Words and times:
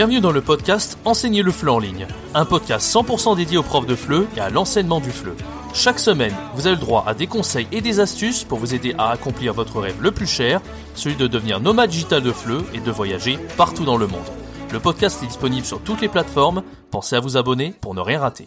Bienvenue 0.00 0.22
dans 0.22 0.32
le 0.32 0.40
podcast 0.40 0.96
Enseigner 1.04 1.42
le 1.42 1.52
FLE 1.52 1.68
en 1.68 1.78
ligne, 1.78 2.06
un 2.32 2.46
podcast 2.46 2.90
100% 2.90 3.36
dédié 3.36 3.58
aux 3.58 3.62
profs 3.62 3.84
de 3.84 3.94
FLE 3.94 4.26
et 4.34 4.40
à 4.40 4.48
l'enseignement 4.48 4.98
du 4.98 5.10
FLE. 5.10 5.34
Chaque 5.74 5.98
semaine, 5.98 6.34
vous 6.54 6.66
avez 6.66 6.76
le 6.76 6.80
droit 6.80 7.04
à 7.06 7.12
des 7.12 7.26
conseils 7.26 7.68
et 7.70 7.82
des 7.82 8.00
astuces 8.00 8.44
pour 8.44 8.58
vous 8.58 8.74
aider 8.74 8.94
à 8.96 9.10
accomplir 9.10 9.52
votre 9.52 9.78
rêve 9.78 10.00
le 10.00 10.10
plus 10.10 10.26
cher, 10.26 10.62
celui 10.94 11.16
de 11.16 11.26
devenir 11.26 11.60
nomade 11.60 11.90
digital 11.90 12.22
de 12.22 12.32
FLE 12.32 12.64
et 12.72 12.80
de 12.80 12.90
voyager 12.90 13.38
partout 13.58 13.84
dans 13.84 13.98
le 13.98 14.06
monde. 14.06 14.24
Le 14.72 14.80
podcast 14.80 15.22
est 15.22 15.26
disponible 15.26 15.66
sur 15.66 15.82
toutes 15.82 16.00
les 16.00 16.08
plateformes, 16.08 16.62
pensez 16.90 17.16
à 17.16 17.20
vous 17.20 17.36
abonner 17.36 17.74
pour 17.82 17.94
ne 17.94 18.00
rien 18.00 18.20
rater. 18.20 18.46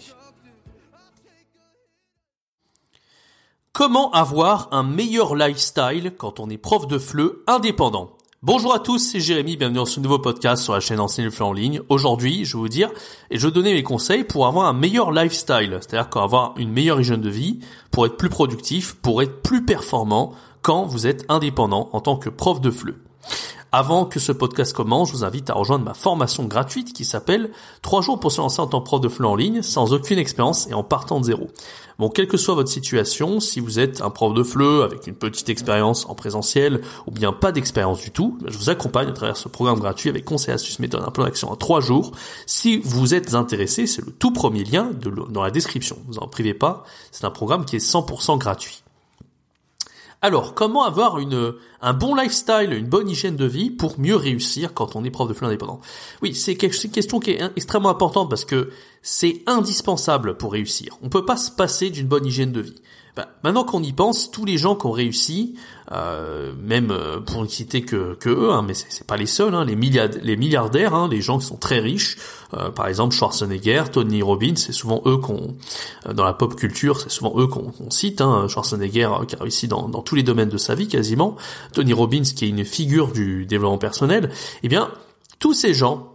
Comment 3.73 4.09
avoir 4.09 4.69
un 4.71 4.81
meilleur 4.81 5.35
lifestyle 5.35 6.13
quand 6.17 6.39
on 6.39 6.49
est 6.49 6.57
prof 6.57 6.87
de 6.87 6.97
FLE 6.97 7.43
indépendant? 7.45 8.17
Bonjour 8.45 8.73
à 8.73 8.79
tous, 8.79 8.99
c'est 8.99 9.21
Jérémy, 9.21 9.55
bienvenue 9.55 9.77
dans 9.77 9.85
ce 9.85 10.01
nouveau 10.01 10.19
podcast 10.19 10.63
sur 10.63 10.73
la 10.73 10.81
chaîne 10.81 10.99
Enseigner 10.99 11.29
le 11.29 11.45
en 11.45 11.53
ligne. 11.53 11.79
Aujourd'hui, 11.87 12.43
je 12.43 12.57
vais 12.57 12.59
vous 12.59 12.67
dire 12.67 12.89
et 13.31 13.39
je 13.39 13.47
vais 13.47 13.53
donner 13.53 13.71
mes 13.71 13.83
conseils 13.83 14.25
pour 14.25 14.47
avoir 14.47 14.65
un 14.65 14.73
meilleur 14.73 15.13
lifestyle, 15.13 15.77
c'est-à-dire 15.79 16.09
avoir 16.21 16.53
une 16.57 16.69
meilleure 16.69 16.99
hygiène 16.99 17.21
de 17.21 17.29
vie, 17.29 17.59
pour 17.89 18.05
être 18.05 18.17
plus 18.17 18.27
productif, 18.27 18.95
pour 18.95 19.21
être 19.21 19.41
plus 19.43 19.63
performant 19.63 20.33
quand 20.61 20.83
vous 20.83 21.07
êtes 21.07 21.23
indépendant 21.29 21.87
en 21.93 22.01
tant 22.01 22.17
que 22.17 22.27
prof 22.27 22.59
de 22.59 22.69
FLE. 22.69 22.95
Avant 23.71 24.03
que 24.03 24.19
ce 24.19 24.33
podcast 24.33 24.73
commence, 24.73 25.07
je 25.07 25.13
vous 25.13 25.23
invite 25.23 25.49
à 25.49 25.53
rejoindre 25.53 25.85
ma 25.85 25.93
formation 25.93 26.43
gratuite 26.43 26.91
qui 26.91 27.05
s'appelle 27.05 27.49
3 27.81 28.01
jours 28.01 28.19
pour 28.19 28.33
se 28.33 28.41
lancer 28.41 28.59
en 28.59 28.67
tant 28.67 28.81
que 28.81 28.85
prof 28.85 28.99
de 28.99 29.07
FLE 29.07 29.25
en 29.25 29.35
ligne 29.35 29.61
sans 29.61 29.93
aucune 29.93 30.19
expérience 30.19 30.67
et 30.67 30.73
en 30.73 30.83
partant 30.83 31.21
de 31.21 31.25
zéro. 31.25 31.47
Bon, 31.99 32.09
quelle 32.09 32.27
que 32.27 32.37
soit 32.37 32.55
votre 32.55 32.69
situation, 32.69 33.39
si 33.39 33.59
vous 33.59 33.79
êtes 33.79 34.01
un 34.01 34.09
prof 34.09 34.33
de 34.33 34.43
FLE 34.43 34.83
avec 34.83 35.07
une 35.07 35.15
petite 35.15 35.49
expérience 35.49 36.05
en 36.09 36.15
présentiel 36.15 36.81
ou 37.07 37.11
bien 37.11 37.33
pas 37.33 37.51
d'expérience 37.51 37.99
du 37.99 38.11
tout, 38.11 38.37
je 38.45 38.57
vous 38.57 38.69
accompagne 38.69 39.09
à 39.09 39.13
travers 39.13 39.37
ce 39.37 39.47
programme 39.47 39.79
gratuit 39.79 40.09
avec 40.09 40.25
conseils, 40.25 40.53
astuces, 40.53 40.79
méthodes, 40.79 41.03
un 41.05 41.11
plan 41.11 41.25
d'action 41.25 41.51
en 41.51 41.55
3 41.55 41.81
jours. 41.81 42.11
Si 42.45 42.79
vous 42.83 43.13
êtes 43.13 43.35
intéressé, 43.35 43.87
c'est 43.87 44.05
le 44.05 44.11
tout 44.11 44.31
premier 44.31 44.63
lien 44.63 44.91
dans 45.29 45.43
la 45.43 45.51
description. 45.51 45.97
Vous 46.07 46.19
en 46.19 46.27
privez 46.27 46.53
pas, 46.53 46.83
c'est 47.11 47.25
un 47.25 47.31
programme 47.31 47.65
qui 47.65 47.75
est 47.75 47.85
100% 47.85 48.37
gratuit. 48.37 48.82
Alors, 50.23 50.53
comment 50.53 50.85
avoir 50.85 51.19
une, 51.19 51.53
un 51.81 51.91
bon 51.93 52.15
lifestyle, 52.15 52.71
une 52.71 52.87
bonne 52.87 53.09
hygiène 53.09 53.35
de 53.35 53.43
vie 53.43 53.69
pour 53.69 53.99
mieux 53.99 54.15
réussir 54.15 54.73
quand 54.73 54.95
on 54.95 55.03
est 55.03 55.09
prof 55.09 55.27
de 55.27 55.33
FLE 55.33 55.47
indépendant 55.47 55.81
Oui, 56.21 56.33
c'est 56.33 56.53
une 56.53 56.91
question 56.91 57.19
qui 57.19 57.31
est 57.31 57.41
extrêmement 57.57 57.89
importante 57.89 58.29
parce 58.29 58.45
que 58.45 58.69
c'est 59.01 59.43
indispensable 59.47 60.37
pour 60.37 60.53
réussir. 60.53 60.97
On 61.01 61.09
peut 61.09 61.25
pas 61.25 61.35
se 61.35 61.51
passer 61.51 61.89
d'une 61.89 62.07
bonne 62.07 62.25
hygiène 62.25 62.53
de 62.53 62.61
vie. 62.61 62.81
Bah, 63.15 63.27
maintenant 63.43 63.63
qu'on 63.63 63.83
y 63.83 63.93
pense, 63.93 64.31
tous 64.31 64.43
les 64.43 64.57
gens 64.57 64.75
qui 64.75 64.87
ont 64.87 64.91
réussi, 64.91 65.53
euh, 65.91 66.51
même 66.59 66.89
euh, 66.89 67.19
pour 67.19 67.43
ne 67.43 67.47
citer 67.47 67.83
que, 67.83 68.15
que 68.15 68.29
eux, 68.29 68.51
hein, 68.51 68.63
mais 68.65 68.73
c'est 68.73 69.05
pas 69.05 69.17
les 69.17 69.27
seuls, 69.27 69.53
hein, 69.53 69.65
les, 69.65 69.75
les 69.75 70.35
milliardaires, 70.35 70.95
hein, 70.95 71.07
les 71.11 71.21
gens 71.21 71.37
qui 71.37 71.45
sont 71.45 71.57
très 71.57 71.79
riches, 71.79 72.17
euh, 72.55 72.71
par 72.71 72.87
exemple 72.87 73.13
Schwarzenegger, 73.13 73.83
Tony 73.91 74.23
Robbins, 74.23 74.55
c'est 74.55 74.71
souvent 74.71 75.03
eux 75.05 75.17
qu'on, 75.17 75.55
dans 76.11 76.23
la 76.23 76.33
pop 76.33 76.55
culture, 76.55 76.99
c'est 76.99 77.11
souvent 77.11 77.35
eux 77.37 77.45
qu'on 77.45 77.71
cite. 77.91 78.19
Hein, 78.19 78.47
Schwarzenegger 78.47 79.11
qui 79.27 79.35
a 79.35 79.39
réussi 79.39 79.67
dans, 79.67 79.87
dans 79.87 80.01
tous 80.01 80.15
les 80.15 80.23
domaines 80.23 80.49
de 80.49 80.57
sa 80.57 80.73
vie 80.73 80.87
quasiment, 80.87 81.35
Tony 81.71 81.93
Robbins 81.93 82.23
qui 82.23 82.45
est 82.45 82.49
une 82.49 82.65
figure 82.65 83.11
du 83.11 83.45
développement 83.45 83.77
personnel. 83.77 84.31
Eh 84.63 84.69
bien, 84.69 84.89
tous 85.37 85.53
ces 85.53 85.75
gens, 85.75 86.13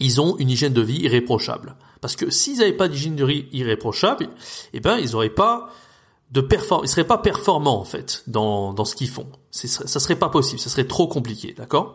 ils 0.00 0.20
ont 0.20 0.36
une 0.38 0.50
hygiène 0.50 0.72
de 0.72 0.82
vie 0.82 0.98
irréprochable. 1.02 1.76
Parce 2.00 2.16
que 2.16 2.28
s'ils 2.28 2.58
n'avaient 2.58 2.72
pas 2.72 2.88
d'hygiène 2.88 3.14
de 3.14 3.24
vie 3.24 3.46
irréprochable, 3.52 4.28
eh 4.72 4.80
ben 4.80 4.98
ils 4.98 5.12
n'auraient 5.12 5.30
pas 5.30 5.70
de 6.34 6.40
perform 6.40 6.84
ils 6.84 6.88
seraient 6.88 7.06
pas 7.06 7.18
performants 7.18 7.80
en 7.80 7.84
fait 7.84 8.24
dans, 8.26 8.72
dans 8.74 8.84
ce 8.84 8.96
qu'ils 8.96 9.08
font. 9.08 9.28
Ça 9.52 10.00
serait 10.00 10.16
pas 10.16 10.28
possible, 10.28 10.60
ça 10.60 10.68
serait 10.68 10.86
trop 10.86 11.06
compliqué, 11.06 11.54
d'accord? 11.56 11.94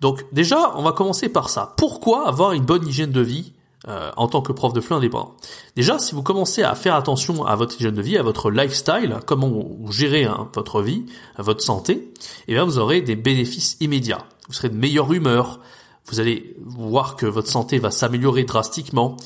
Donc 0.00 0.26
déjà, 0.32 0.72
on 0.76 0.82
va 0.82 0.92
commencer 0.92 1.30
par 1.30 1.48
ça. 1.48 1.74
Pourquoi 1.78 2.28
avoir 2.28 2.52
une 2.52 2.64
bonne 2.64 2.86
hygiène 2.86 3.10
de 3.10 3.22
vie 3.22 3.52
euh, 3.88 4.10
en 4.18 4.28
tant 4.28 4.42
que 4.42 4.52
prof 4.52 4.74
de 4.74 4.82
FLE 4.82 4.96
indépendant? 4.96 5.34
Déjà, 5.76 5.98
si 5.98 6.14
vous 6.14 6.22
commencez 6.22 6.62
à 6.62 6.74
faire 6.74 6.94
attention 6.94 7.46
à 7.46 7.56
votre 7.56 7.76
hygiène 7.76 7.94
de 7.94 8.02
vie, 8.02 8.18
à 8.18 8.22
votre 8.22 8.50
lifestyle, 8.50 9.16
comment 9.24 9.48
vous 9.48 9.92
gérez 9.92 10.24
hein, 10.24 10.50
votre 10.54 10.82
vie, 10.82 11.06
votre 11.38 11.62
santé, 11.62 12.12
eh 12.48 12.52
bien 12.52 12.64
vous 12.64 12.78
aurez 12.78 13.00
des 13.00 13.16
bénéfices 13.16 13.78
immédiats. 13.80 14.26
Vous 14.48 14.54
serez 14.54 14.68
de 14.68 14.76
meilleure 14.76 15.10
humeur, 15.10 15.60
vous 16.06 16.20
allez 16.20 16.54
voir 16.60 17.16
que 17.16 17.24
votre 17.24 17.48
santé 17.48 17.78
va 17.78 17.90
s'améliorer 17.90 18.44
drastiquement 18.44 19.16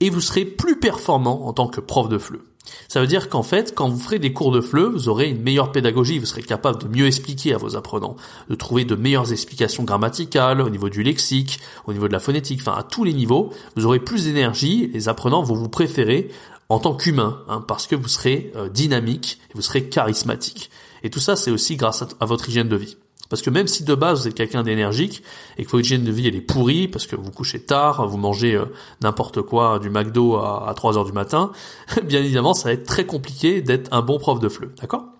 et 0.00 0.10
vous 0.10 0.20
serez 0.20 0.44
plus 0.44 0.78
performant 0.78 1.46
en 1.46 1.54
tant 1.54 1.68
que 1.68 1.80
prof 1.80 2.10
de 2.10 2.18
FLE. 2.18 2.40
Ça 2.88 3.00
veut 3.00 3.06
dire 3.06 3.28
qu'en 3.28 3.42
fait, 3.42 3.74
quand 3.74 3.88
vous 3.88 3.98
ferez 3.98 4.18
des 4.18 4.32
cours 4.32 4.52
de 4.52 4.60
FLE, 4.60 4.90
vous 4.92 5.08
aurez 5.08 5.28
une 5.28 5.42
meilleure 5.42 5.72
pédagogie, 5.72 6.18
vous 6.18 6.26
serez 6.26 6.42
capable 6.42 6.82
de 6.82 6.88
mieux 6.88 7.06
expliquer 7.06 7.54
à 7.54 7.58
vos 7.58 7.76
apprenants, 7.76 8.16
de 8.48 8.54
trouver 8.54 8.84
de 8.84 8.94
meilleures 8.94 9.32
explications 9.32 9.84
grammaticales 9.84 10.60
au 10.60 10.70
niveau 10.70 10.88
du 10.88 11.02
lexique, 11.02 11.58
au 11.86 11.92
niveau 11.92 12.08
de 12.08 12.12
la 12.12 12.20
phonétique, 12.20 12.60
enfin 12.60 12.76
à 12.78 12.82
tous 12.82 13.04
les 13.04 13.14
niveaux, 13.14 13.50
vous 13.76 13.86
aurez 13.86 13.98
plus 13.98 14.24
d'énergie, 14.26 14.90
les 14.92 15.08
apprenants 15.08 15.42
vont 15.42 15.54
vous 15.54 15.68
préférer 15.68 16.30
en 16.68 16.78
tant 16.78 16.94
qu'humain, 16.94 17.42
hein, 17.48 17.62
parce 17.66 17.86
que 17.86 17.96
vous 17.96 18.08
serez 18.08 18.52
euh, 18.56 18.68
dynamique 18.68 19.38
vous 19.54 19.62
serez 19.62 19.88
charismatique. 19.88 20.70
Et 21.02 21.10
tout 21.10 21.20
ça, 21.20 21.36
c'est 21.36 21.50
aussi 21.50 21.76
grâce 21.76 22.04
à 22.20 22.24
votre 22.24 22.48
hygiène 22.48 22.68
de 22.68 22.76
vie. 22.76 22.96
Parce 23.32 23.40
que 23.40 23.48
même 23.48 23.66
si 23.66 23.82
de 23.82 23.94
base 23.94 24.20
vous 24.20 24.28
êtes 24.28 24.34
quelqu'un 24.34 24.62
d'énergique 24.62 25.22
et 25.56 25.64
que 25.64 25.70
votre 25.70 25.86
hygiène 25.86 26.04
de 26.04 26.12
vie 26.12 26.28
elle 26.28 26.34
est 26.34 26.42
pourrie 26.42 26.86
parce 26.86 27.06
que 27.06 27.16
vous 27.16 27.30
couchez 27.30 27.60
tard, 27.60 28.06
vous 28.06 28.18
mangez 28.18 28.56
euh, 28.56 28.66
n'importe 29.00 29.40
quoi 29.40 29.78
du 29.78 29.88
McDo 29.88 30.36
à, 30.36 30.68
à 30.68 30.74
3 30.74 30.98
heures 30.98 31.06
du 31.06 31.12
matin, 31.12 31.50
bien 32.04 32.20
évidemment 32.20 32.52
ça 32.52 32.68
va 32.68 32.74
être 32.74 32.84
très 32.84 33.06
compliqué 33.06 33.62
d'être 33.62 33.88
un 33.90 34.02
bon 34.02 34.18
prof 34.18 34.38
de 34.38 34.50
FLE, 34.50 34.74
d'accord? 34.78 35.11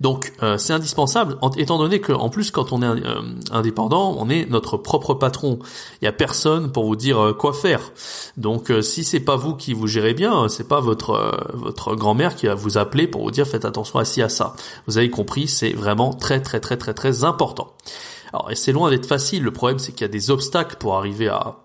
Donc 0.00 0.32
euh, 0.42 0.56
c'est 0.56 0.72
indispensable, 0.72 1.36
étant 1.58 1.78
donné 1.78 2.00
qu'en 2.00 2.30
plus 2.30 2.50
quand 2.50 2.72
on 2.72 2.80
est 2.80 2.86
euh, 2.86 3.20
indépendant, 3.50 4.16
on 4.18 4.30
est 4.30 4.48
notre 4.48 4.78
propre 4.78 5.12
patron. 5.12 5.58
Il 6.00 6.06
y 6.06 6.08
a 6.08 6.12
personne 6.12 6.72
pour 6.72 6.86
vous 6.86 6.96
dire 6.96 7.18
euh, 7.18 7.32
quoi 7.34 7.52
faire. 7.52 7.92
Donc 8.38 8.72
si 8.80 9.04
c'est 9.04 9.20
pas 9.20 9.36
vous 9.36 9.54
qui 9.54 9.74
vous 9.74 9.86
gérez 9.86 10.14
bien, 10.14 10.48
c'est 10.48 10.66
pas 10.66 10.80
votre 10.80 11.50
votre 11.52 11.94
grand-mère 11.94 12.34
qui 12.34 12.46
va 12.46 12.54
vous 12.54 12.78
appeler 12.78 13.06
pour 13.06 13.22
vous 13.22 13.30
dire 13.30 13.46
faites 13.46 13.66
attention 13.66 13.98
à 13.98 14.06
ci 14.06 14.22
à 14.22 14.30
ça. 14.30 14.56
Vous 14.86 14.96
avez 14.96 15.10
compris, 15.10 15.48
c'est 15.48 15.72
vraiment 15.72 16.14
très 16.14 16.40
très 16.40 16.60
très 16.60 16.78
très 16.78 16.94
très 16.94 17.24
important. 17.24 17.74
Alors 18.32 18.50
et 18.50 18.54
c'est 18.54 18.72
loin 18.72 18.88
d'être 18.88 19.06
facile. 19.06 19.42
Le 19.42 19.52
problème 19.52 19.78
c'est 19.78 19.92
qu'il 19.92 20.02
y 20.02 20.04
a 20.04 20.08
des 20.08 20.30
obstacles 20.30 20.76
pour 20.76 20.96
arriver 20.96 21.28
à 21.28 21.58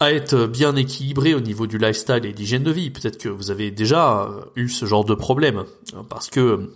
à 0.00 0.12
être 0.12 0.46
bien 0.46 0.74
équilibré 0.74 1.32
au 1.32 1.40
niveau 1.40 1.68
du 1.68 1.78
lifestyle 1.78 2.26
et 2.26 2.32
d'hygiène 2.32 2.64
de 2.64 2.72
vie. 2.72 2.90
Peut-être 2.90 3.18
que 3.18 3.28
vous 3.28 3.52
avez 3.52 3.70
déjà 3.70 4.28
eu 4.56 4.68
ce 4.68 4.84
genre 4.84 5.04
de 5.04 5.14
problème 5.14 5.64
parce 6.08 6.28
que 6.28 6.68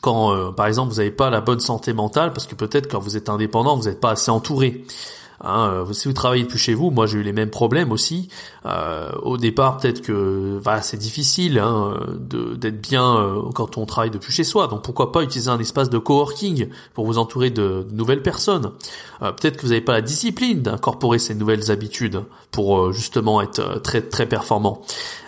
quand 0.00 0.32
euh, 0.32 0.52
par 0.52 0.66
exemple 0.66 0.90
vous 0.92 0.98
n'avez 0.98 1.10
pas 1.10 1.30
la 1.30 1.40
bonne 1.40 1.60
santé 1.60 1.92
mentale 1.92 2.32
parce 2.32 2.46
que 2.46 2.54
peut-être 2.54 2.90
quand 2.90 3.00
vous 3.00 3.16
êtes 3.16 3.28
indépendant 3.28 3.76
vous 3.76 3.88
n'êtes 3.88 4.00
pas 4.00 4.10
assez 4.10 4.30
entouré 4.30 4.84
Hein, 5.40 5.70
euh, 5.72 5.92
si 5.92 6.08
vous 6.08 6.14
travaillez 6.14 6.42
depuis 6.42 6.58
chez 6.58 6.74
vous, 6.74 6.90
moi 6.90 7.06
j'ai 7.06 7.18
eu 7.18 7.22
les 7.22 7.32
mêmes 7.32 7.50
problèmes 7.50 7.92
aussi. 7.92 8.28
Euh, 8.66 9.10
au 9.22 9.36
départ, 9.36 9.78
peut-être 9.78 10.02
que 10.02 10.58
voilà, 10.62 10.82
c'est 10.82 10.96
difficile 10.96 11.58
hein, 11.58 11.94
d'être 12.18 12.80
bien 12.80 13.16
euh, 13.16 13.42
quand 13.54 13.78
on 13.78 13.86
travaille 13.86 14.10
depuis 14.10 14.32
chez 14.32 14.44
soi. 14.44 14.66
Donc 14.66 14.82
pourquoi 14.82 15.12
pas 15.12 15.22
utiliser 15.22 15.50
un 15.50 15.58
espace 15.58 15.90
de 15.90 15.98
coworking 15.98 16.68
pour 16.94 17.06
vous 17.06 17.18
entourer 17.18 17.50
de, 17.50 17.86
nouvelles 17.92 18.22
personnes. 18.22 18.72
peut-être 19.20 19.56
que 19.56 19.62
vous 19.62 19.68
n'avez 19.68 19.80
pas 19.80 19.92
la 19.92 20.02
discipline 20.02 20.62
d'incorporer 20.62 21.18
ces 21.18 21.34
nouvelles 21.34 21.70
habitudes 21.70 22.22
pour 22.50 22.92
justement 22.92 23.40
être 23.40 23.80
très 23.82 24.02
très 24.02 24.26
performant. 24.26 24.82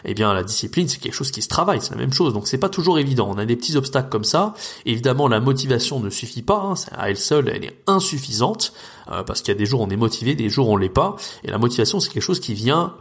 Eh 0.05 0.15
bien, 0.15 0.33
la 0.33 0.43
discipline, 0.43 0.89
c'est 0.89 0.99
quelque 0.99 1.15
chose 1.15 1.31
qui 1.31 1.43
se 1.43 1.49
travaille, 1.49 1.81
c'est 1.81 1.91
la 1.91 2.01
même 2.01 2.13
chose. 2.13 2.33
Donc 2.33 2.49
c'est 2.49 2.59
pas 2.59 2.69
toujours 2.69 2.99
évident. 2.99 3.29
On 3.31 3.39
a 3.39 3.45
des 3.45 3.57
petits 3.57 3.77
obstacles 3.77 4.09
comme 4.09 4.25
ça. 4.25 4.55
Évidemment, 4.87 5.29
la 5.29 5.41
motivation 5.41 6.01
ne 6.01 6.11
suffit 6.11 6.43
pas. 6.43 6.61
Hein, 6.61 6.75
à 6.97 7.11
elle 7.11 7.19
seule, 7.19 7.49
elle 7.49 7.65
est 7.65 7.77
insuffisante. 7.87 8.73
Euh, 9.11 9.23
parce 9.25 9.41
qu'il 9.41 9.53
y 9.53 9.57
a 9.57 9.59
des 9.59 9.67
jours 9.67 9.81
on 9.81 9.91
est 9.91 9.97
motivé, 10.01 10.35
des 10.35 10.49
jours 10.49 10.69
on 10.69 10.77
l'est 10.77 10.89
pas. 10.89 11.15
Et 11.45 11.51
la 11.51 11.59
motivation, 11.59 12.01
c'est 12.01 12.11
quelque 12.11 12.23
chose 12.23 12.41
qui 12.41 12.55
vient 12.55 12.95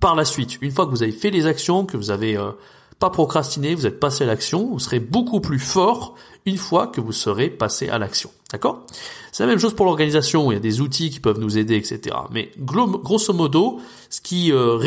par 0.00 0.14
la 0.14 0.24
suite. 0.24 0.58
Une 0.60 0.70
fois 0.70 0.86
que 0.86 0.90
vous 0.90 1.02
avez 1.02 1.12
fait 1.12 1.30
les 1.30 1.46
actions, 1.46 1.84
que 1.84 1.96
vous 1.96 2.10
avez 2.10 2.36
euh, 2.36 2.52
pas 2.98 3.10
procrastiné, 3.10 3.74
vous 3.74 3.86
êtes 3.86 4.00
passé 4.00 4.24
à 4.24 4.26
l'action, 4.26 4.68
vous 4.68 4.78
serez 4.78 5.00
beaucoup 5.00 5.40
plus 5.40 5.58
fort 5.58 6.14
une 6.46 6.56
fois 6.56 6.86
que 6.86 7.00
vous 7.00 7.12
serez 7.12 7.50
passé 7.50 7.88
à 7.88 7.98
l'action. 7.98 8.30
D'accord? 8.52 8.86
C'est 9.32 9.42
la 9.42 9.48
même 9.48 9.58
chose 9.58 9.74
pour 9.74 9.86
l'organisation, 9.86 10.50
il 10.50 10.54
y 10.54 10.56
a 10.56 10.60
des 10.60 10.80
outils 10.80 11.10
qui 11.10 11.20
peuvent 11.20 11.38
nous 11.38 11.58
aider, 11.58 11.76
etc. 11.76 12.16
Mais 12.30 12.50
grosso 12.58 13.32
modo, 13.32 13.80
ce 14.08 14.20
qui, 14.20 14.52
euh, 14.52 14.78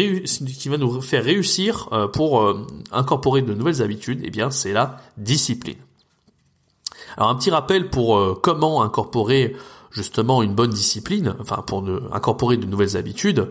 va 0.65 0.77
nous 0.77 1.01
faire 1.01 1.23
réussir 1.23 1.89
pour 2.13 2.43
incorporer 2.91 3.43
de 3.43 3.53
nouvelles 3.53 3.81
habitudes, 3.81 4.21
eh 4.23 4.31
bien, 4.31 4.49
c'est 4.49 4.73
la 4.73 4.97
discipline. 5.17 5.77
Alors 7.17 7.29
un 7.29 7.35
petit 7.35 7.51
rappel 7.51 7.89
pour 7.89 8.41
comment 8.41 8.81
incorporer 8.81 9.55
justement 9.91 10.41
une 10.41 10.53
bonne 10.53 10.71
discipline, 10.71 11.35
enfin 11.39 11.63
pour 11.65 11.85
incorporer 12.11 12.57
de 12.57 12.65
nouvelles 12.65 12.97
habitudes, 12.97 13.49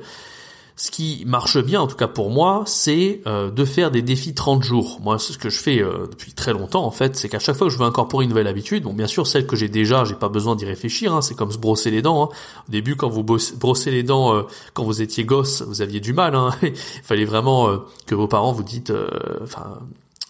ce 0.80 0.90
qui 0.90 1.24
marche 1.26 1.58
bien, 1.58 1.82
en 1.82 1.86
tout 1.86 1.96
cas 1.96 2.08
pour 2.08 2.30
moi, 2.30 2.62
c'est 2.64 3.20
euh, 3.26 3.50
de 3.50 3.66
faire 3.66 3.90
des 3.90 4.00
défis 4.00 4.32
30 4.32 4.62
jours. 4.62 4.98
Moi, 5.02 5.18
ce 5.18 5.36
que 5.36 5.50
je 5.50 5.58
fais 5.58 5.82
euh, 5.82 6.06
depuis 6.10 6.32
très 6.32 6.54
longtemps, 6.54 6.86
en 6.86 6.90
fait, 6.90 7.16
c'est 7.16 7.28
qu'à 7.28 7.38
chaque 7.38 7.56
fois 7.56 7.66
que 7.66 7.72
je 7.72 7.78
veux 7.78 7.84
incorporer 7.84 8.24
une 8.24 8.30
nouvelle 8.30 8.46
habitude, 8.46 8.84
bon, 8.84 8.94
bien 8.94 9.06
sûr, 9.06 9.26
celle 9.26 9.46
que 9.46 9.56
j'ai 9.56 9.68
déjà, 9.68 10.06
j'ai 10.06 10.14
pas 10.14 10.30
besoin 10.30 10.56
d'y 10.56 10.64
réfléchir. 10.64 11.14
Hein, 11.14 11.20
c'est 11.20 11.34
comme 11.34 11.52
se 11.52 11.58
brosser 11.58 11.90
les 11.90 12.00
dents. 12.00 12.24
Hein. 12.24 12.28
Au 12.66 12.72
début, 12.72 12.96
quand 12.96 13.10
vous 13.10 13.22
brossez 13.22 13.90
les 13.90 14.02
dents, 14.02 14.34
euh, 14.34 14.44
quand 14.72 14.82
vous 14.82 15.02
étiez 15.02 15.24
gosse, 15.24 15.60
vous 15.60 15.82
aviez 15.82 16.00
du 16.00 16.14
mal. 16.14 16.34
Hein. 16.34 16.50
Il 16.62 16.72
fallait 17.02 17.26
vraiment 17.26 17.68
que 18.06 18.14
vos 18.14 18.26
parents 18.26 18.52
vous 18.52 18.62
dites, 18.62 18.90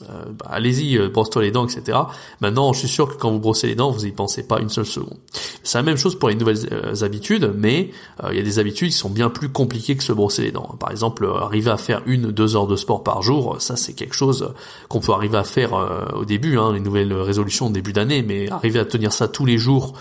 euh, 0.09 0.25
bah, 0.33 0.47
allez-y, 0.51 0.97
euh, 0.97 1.09
brosse-toi 1.09 1.43
les 1.43 1.51
dents, 1.51 1.67
etc. 1.67 1.99
Maintenant, 2.41 2.73
je 2.73 2.81
suis 2.81 2.89
sûr 2.89 3.09
que 3.09 3.21
quand 3.21 3.31
vous 3.31 3.39
brossez 3.39 3.67
les 3.67 3.75
dents, 3.75 3.91
vous 3.91 4.07
y 4.07 4.13
pensez 4.13 4.43
pas 4.47 4.61
une 4.61 4.69
seule 4.69 4.87
seconde. 4.87 5.19
C'est 5.63 5.79
la 5.79 5.83
même 5.83 5.97
chose 5.97 6.19
pour 6.19 6.29
les 6.29 6.35
nouvelles 6.35 6.69
euh, 6.73 7.05
habitudes, 7.05 7.53
mais 7.57 7.91
il 8.31 8.37
y 8.37 8.39
a 8.39 8.43
des 8.43 8.59
habitudes 8.59 8.91
qui 8.91 8.97
sont 8.97 9.11
bien 9.11 9.31
plus 9.31 9.49
compliquées 9.49 9.97
que 9.97 10.03
se 10.03 10.13
brosser 10.13 10.43
les 10.43 10.53
dents. 10.53 10.77
Par 10.79 10.91
exemple, 10.91 11.31
arriver 11.41 11.71
à 11.71 11.77
faire 11.77 12.03
une, 12.07 12.31
deux 12.31 12.57
heures 12.57 12.67
de 12.67 12.77
sport 12.77 13.03
par 13.03 13.23
jour, 13.23 13.57
ça 13.61 13.77
c'est 13.77 13.93
quelque 13.93 14.15
chose 14.15 14.53
qu'on 14.89 15.01
peut 15.01 15.13
arriver 15.13 15.39
à 15.39 15.45
faire 15.45 15.73
au 16.15 16.25
début, 16.25 16.59
hein, 16.59 16.73
les 16.73 16.81
nouvelles 16.81 17.13
résolutions 17.13 17.67
au 17.67 17.71
début 17.71 17.93
d'année, 17.93 18.23
mais 18.23 18.51
arriver 18.51 18.79
à 18.79 18.85
tenir 18.85 19.13
ça 19.13 19.29
tous 19.29 19.47
les 19.47 19.59
jours 19.59 19.95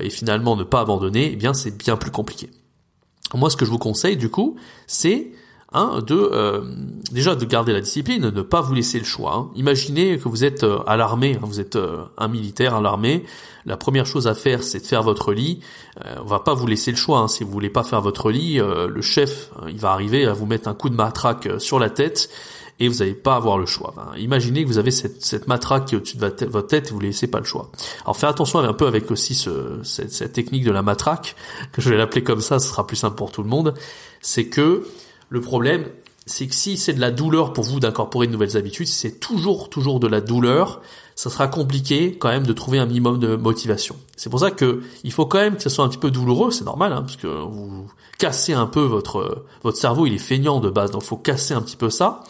et 0.00 0.10
finalement 0.10 0.56
ne 0.56 0.64
pas 0.64 0.80
abandonner, 0.80 1.30
eh 1.32 1.36
bien 1.36 1.54
c'est 1.54 1.76
bien 1.76 1.96
plus 1.96 2.10
compliqué. 2.10 2.50
Moi, 3.34 3.50
ce 3.50 3.56
que 3.56 3.64
je 3.64 3.70
vous 3.70 3.78
conseille 3.78 4.16
du 4.16 4.28
coup, 4.28 4.56
c'est 4.86 5.32
Hein, 5.76 6.02
de 6.06 6.14
euh, 6.14 6.60
déjà 7.10 7.34
de 7.34 7.44
garder 7.44 7.72
la 7.72 7.80
discipline, 7.80 8.22
de 8.22 8.30
ne 8.30 8.42
pas 8.42 8.60
vous 8.60 8.74
laisser 8.74 9.00
le 9.00 9.04
choix. 9.04 9.34
Hein. 9.34 9.50
Imaginez 9.56 10.18
que 10.18 10.28
vous 10.28 10.44
êtes 10.44 10.62
euh, 10.62 10.78
à 10.86 10.96
l'armée, 10.96 11.34
hein, 11.34 11.46
vous 11.46 11.58
êtes 11.58 11.74
euh, 11.74 12.04
un 12.16 12.28
militaire 12.28 12.76
à 12.76 12.80
l'armée. 12.80 13.24
La 13.66 13.76
première 13.76 14.06
chose 14.06 14.28
à 14.28 14.36
faire, 14.36 14.62
c'est 14.62 14.78
de 14.78 14.86
faire 14.86 15.02
votre 15.02 15.32
lit. 15.32 15.58
on 16.20 16.26
va 16.26 16.38
pas 16.38 16.54
vous 16.54 16.66
laisser 16.68 16.92
le 16.92 16.96
choix. 16.96 17.26
Si 17.28 17.42
vous 17.42 17.50
voulez 17.50 17.70
pas 17.70 17.82
faire 17.82 18.02
votre 18.02 18.30
lit, 18.30 18.58
le 18.58 19.00
chef, 19.00 19.50
il 19.68 19.78
va 19.78 19.92
arriver 19.92 20.26
à 20.26 20.34
vous 20.34 20.44
mettre 20.44 20.68
un 20.68 20.74
coup 20.74 20.90
de 20.90 20.94
matraque 20.94 21.48
sur 21.58 21.78
la 21.78 21.88
tête 21.88 22.28
et 22.78 22.88
vous 22.88 22.98
n'allez 22.98 23.14
pas 23.14 23.36
avoir 23.36 23.56
le 23.56 23.64
choix. 23.64 23.94
imaginez 24.18 24.64
que 24.64 24.68
vous 24.68 24.76
avez 24.76 24.90
cette, 24.90 25.48
matraque 25.48 25.86
qui 25.86 25.94
est 25.94 25.98
au-dessus 25.98 26.18
de 26.18 26.46
votre 26.46 26.66
tête 26.66 26.88
et 26.88 26.90
vous 26.90 27.00
ne 27.00 27.06
laissez 27.06 27.26
pas 27.26 27.38
le 27.38 27.46
choix. 27.46 27.70
Alors 28.02 28.18
faites 28.18 28.28
attention 28.28 28.58
un 28.58 28.74
peu 28.74 28.86
avec 28.86 29.10
aussi 29.10 29.34
ce, 29.34 29.80
cette, 29.82 30.12
cette 30.12 30.34
technique 30.34 30.64
de 30.64 30.70
la 30.70 30.82
matraque, 30.82 31.34
que 31.72 31.80
je 31.80 31.88
vais 31.88 31.96
l'appeler 31.96 32.22
comme 32.22 32.42
ça, 32.42 32.58
ce 32.58 32.68
sera 32.68 32.86
plus 32.86 32.96
simple 32.96 33.16
pour 33.16 33.32
tout 33.32 33.42
le 33.42 33.48
monde. 33.48 33.72
C'est 34.20 34.48
que 34.48 34.84
le 35.34 35.40
problème, 35.40 35.86
c'est 36.26 36.46
que 36.46 36.54
si 36.54 36.76
c'est 36.76 36.92
de 36.92 37.00
la 37.00 37.10
douleur 37.10 37.52
pour 37.52 37.64
vous 37.64 37.80
d'incorporer 37.80 38.28
de 38.28 38.32
nouvelles 38.32 38.56
habitudes, 38.56 38.86
si 38.86 38.94
c'est 38.94 39.18
toujours, 39.18 39.68
toujours 39.68 39.98
de 39.98 40.06
la 40.06 40.20
douleur, 40.20 40.80
ça 41.16 41.28
sera 41.28 41.48
compliqué 41.48 42.16
quand 42.16 42.28
même 42.28 42.46
de 42.46 42.52
trouver 42.52 42.78
un 42.78 42.86
minimum 42.86 43.18
de 43.18 43.34
motivation. 43.34 43.96
C'est 44.16 44.30
pour 44.30 44.38
ça 44.38 44.52
que 44.52 44.80
il 45.02 45.10
faut 45.10 45.26
quand 45.26 45.38
même 45.38 45.56
que 45.56 45.62
ce 45.62 45.68
soit 45.68 45.84
un 45.84 45.88
petit 45.88 45.98
peu 45.98 46.12
douloureux, 46.12 46.52
c'est 46.52 46.64
normal, 46.64 46.92
hein, 46.92 47.02
parce 47.02 47.16
que 47.16 47.26
vous 47.26 47.88
cassez 48.18 48.52
un 48.52 48.66
peu 48.66 48.82
votre 48.82 49.44
votre 49.64 49.76
cerveau, 49.76 50.06
il 50.06 50.14
est 50.14 50.18
feignant 50.18 50.60
de 50.60 50.70
base, 50.70 50.92
donc 50.92 51.02
faut 51.02 51.16
casser 51.16 51.52
un 51.52 51.62
petit 51.62 51.76
peu 51.76 51.90
ça. 51.90 52.22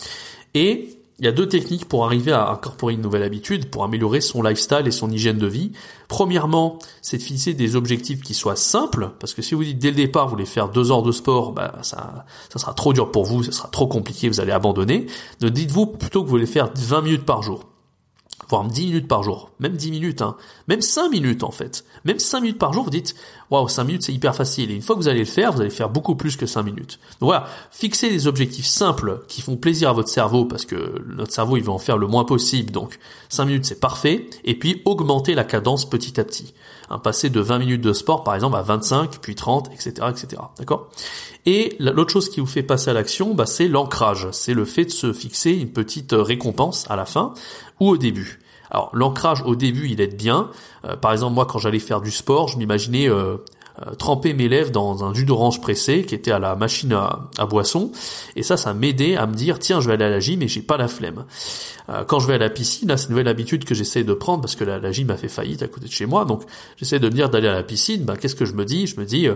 Et 0.55 0.94
il 1.21 1.25
y 1.25 1.29
a 1.29 1.33
deux 1.33 1.49
techniques 1.49 1.87
pour 1.87 2.05
arriver 2.05 2.33
à 2.33 2.51
incorporer 2.51 2.95
une 2.95 3.01
nouvelle 3.01 3.23
habitude, 3.23 3.71
pour 3.71 3.85
améliorer 3.85 4.21
son 4.21 4.43
lifestyle 4.43 4.87
et 4.87 4.91
son 4.91 5.11
hygiène 5.11 5.39
de 5.39 5.47
vie. 5.47 5.71
Premièrement, 6.09 6.79
c'est 7.03 7.19
de 7.19 7.23
fixer 7.23 7.55
des 7.55 7.77
objectifs 7.77 8.21
qui 8.21 8.35
soient 8.35 8.57
simples, 8.57 9.11
parce 9.21 9.33
que 9.33 9.41
si 9.41 9.55
vous 9.55 9.63
dites 9.63 9.79
dès 9.79 9.91
le 9.91 9.97
départ 9.97 10.27
vous 10.27 10.33
voulez 10.33 10.45
faire 10.45 10.69
deux 10.69 10.91
heures 10.91 11.03
de 11.03 11.13
sport, 11.13 11.53
bah 11.53 11.79
ça, 11.83 12.25
sera 12.57 12.75
trop 12.75 12.93
dur 12.93 13.13
pour 13.13 13.25
vous, 13.25 13.45
ça 13.45 13.53
sera 13.53 13.69
trop 13.69 13.87
compliqué, 13.87 14.29
vous 14.29 14.41
allez 14.41 14.53
abandonner. 14.53 15.07
Ne 15.41 15.51
dites-vous 15.51 15.87
plutôt 15.87 16.23
que 16.23 16.27
vous 16.27 16.33
voulez 16.33 16.47
faire 16.47 16.71
20 16.75 17.03
minutes 17.03 17.25
par 17.25 17.43
jour 17.43 17.65
voire 18.49 18.65
10 18.65 18.87
minutes 18.87 19.09
par 19.09 19.23
jour, 19.23 19.51
même 19.59 19.75
10 19.75 19.91
minutes, 19.91 20.23
hein, 20.23 20.37
même 20.69 20.83
5 20.83 21.09
minutes 21.09 21.43
en 21.43 21.51
fait, 21.51 21.85
même 22.05 22.19
5 22.19 22.41
minutes 22.41 22.59
par 22.59 22.73
jour, 22.73 22.85
vous 22.85 22.91
dites, 22.91 23.15
waouh, 23.51 23.69
5 23.69 23.85
minutes 23.85 24.03
c'est 24.05 24.13
hyper 24.13 24.35
facile, 24.35 24.71
et 24.71 24.75
une 24.75 24.83
fois 24.83 24.97
que 24.97 25.01
vous 25.01 25.09
allez 25.09 25.21
le 25.21 25.25
faire, 25.25 25.53
vous 25.53 25.61
allez 25.61 25.71
faire 25.71 25.91
beaucoup 25.91 26.15
plus 26.15 26.37
que 26.37 26.47
5 26.47 26.63
minutes. 26.63 26.99
Donc 27.21 27.29
voilà, 27.29 27.47
fixez 27.71 28.11
des 28.11 28.27
objectifs 28.27 28.67
simples 28.67 29.25
qui 29.29 29.43
font 29.43 29.57
plaisir 29.57 29.91
à 29.91 29.93
votre 29.93 30.09
cerveau, 30.09 30.45
parce 30.45 30.65
que 30.65 31.05
notre 31.17 31.33
cerveau 31.33 31.57
il 31.57 31.63
veut 31.63 31.71
en 31.71 31.79
faire 31.79 31.99
le 31.99 32.07
moins 32.07 32.25
possible, 32.25 32.71
donc 32.71 32.99
5 33.29 33.45
minutes 33.45 33.65
c'est 33.67 33.81
parfait, 33.81 34.29
et 34.45 34.59
puis 34.59 34.83
augmentez 34.85 35.35
la 35.35 35.45
cadence 35.45 35.89
petit 35.89 36.21
à 36.21 36.25
petit. 36.25 36.55
Hein, 36.91 36.99
passer 36.99 37.31
de 37.31 37.41
20 37.41 37.61
minutes 37.61 37.81
de 37.81 37.93
sport 37.93 38.25
par 38.25 38.35
exemple 38.35 38.57
à 38.57 38.63
25, 38.63 39.19
puis 39.21 39.35
30, 39.35 39.71
etc. 39.73 40.07
etc. 40.11 40.43
D'accord? 40.59 40.91
Et 41.47 41.77
l'autre 41.79 42.13
chose 42.13 42.29
qui 42.29 42.41
vous 42.41 42.47
fait 42.47 42.63
passer 42.63 42.91
à 42.91 42.93
l'action, 42.93 43.35
bah, 43.35 43.47
c'est 43.47 43.69
l'ancrage, 43.69 44.29
c'est 44.33 44.55
le 44.55 44.65
fait 44.65 44.85
de 44.85 44.91
se 44.91 45.13
fixer 45.13 45.53
une 45.53 45.71
petite 45.71 46.13
récompense 46.13 46.85
à 46.91 46.97
la 46.97 47.07
fin 47.07 47.33
ou 47.81 47.89
au 47.89 47.97
début. 47.97 48.39
Alors 48.75 48.91
l'ancrage 48.93 49.43
au 49.47 49.55
début 49.55 49.89
il 49.89 50.01
aide 50.01 50.17
bien. 50.17 50.51
Euh, 50.85 50.97
par 50.97 51.13
exemple 51.13 51.35
moi 51.35 51.47
quand 51.47 51.59
j'allais 51.59 51.79
faire 51.79 52.01
du 52.01 52.11
sport, 52.11 52.49
je 52.49 52.59
m'imaginais 52.59 53.09
euh, 53.09 53.37
euh, 53.87 53.95
tremper 53.95 54.35
mes 54.35 54.49
lèvres 54.49 54.73
dans 54.73 55.05
un 55.05 55.15
jus 55.15 55.25
d'orange 55.25 55.61
pressé 55.61 56.05
qui 56.05 56.15
était 56.17 56.33
à 56.33 56.41
la 56.41 56.57
machine 56.57 56.93
à, 56.93 57.21
à 57.39 57.47
boisson. 57.47 57.93
Et 58.35 58.43
ça 58.43 58.57
ça 58.57 58.75
m'aidait 58.75 59.17
à 59.17 59.27
me 59.27 59.35
dire 59.35 59.61
tiens 59.61 59.81
je 59.81 59.87
vais 59.87 59.95
aller 59.95 60.05
à 60.05 60.11
la 60.11 60.19
gym 60.19 60.43
et 60.43 60.49
j'ai 60.49 60.61
pas 60.61 60.77
la 60.77 60.89
flemme. 60.89 61.25
quand 62.09 62.19
je 62.19 62.27
vais 62.27 62.35
à 62.35 62.39
la 62.39 62.51
piscine, 62.51 62.89
là 62.89 62.97
c'est 62.97 63.05
une 63.05 63.11
nouvelle 63.11 63.29
habitude 63.29 63.65
que 63.65 63.77
j'essaie 63.77 64.03
de 64.03 64.13
prendre 64.13 64.41
parce 64.41 64.57
que 64.57 64.65
la, 64.65 64.91
gym 64.91 65.09
a 65.11 65.17
fait 65.17 65.29
faillite 65.29 65.63
à 65.63 65.69
côté 65.69 65.87
de 65.87 65.93
chez 65.93 66.07
moi. 66.07 66.25
Donc 66.25 66.43
j'essaie 66.77 66.99
de 66.99 67.09
me 67.09 67.15
dire 67.15 67.31
d'aller 67.31 67.49
à 67.49 67.55
la 67.55 67.63
piscine, 67.63 68.05
ben 68.05 68.17
qu'est-ce 68.17 68.35
que 68.35 68.45
je 68.45 68.55
me 68.55 68.65
dis? 68.65 68.89
Je 68.89 68.99
me 68.99 69.05
dis 69.05 69.29